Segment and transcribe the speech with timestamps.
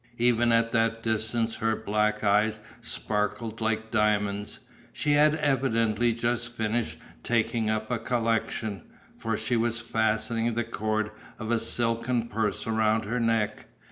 [0.17, 4.57] Even at that distance her black eyes sparkled like diamonds.
[4.91, 8.81] She had evidently just finished taking up a collection,
[9.15, 13.67] for she was fastening the cord of a silken purse about her neck.